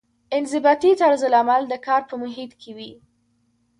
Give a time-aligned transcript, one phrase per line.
[0.37, 2.91] انضباطي طرزالعمل د کار په محیط کې وي.